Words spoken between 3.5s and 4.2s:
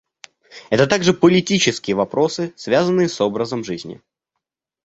жизни.